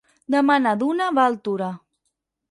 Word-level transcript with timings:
Demà 0.35 0.53
na 0.61 0.71
Duna 0.83 1.09
va 1.17 1.25
a 1.25 1.31
Altura. 1.33 1.67